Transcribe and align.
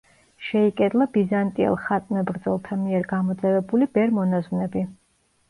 შეიკედლა 0.43 1.05
ბიზანტიელ 1.17 1.77
ხატმებრძოლთა 1.81 2.79
მიერ 2.87 3.07
გამოძევებული 3.13 3.91
ბერ-მონაზვნები. 4.01 4.85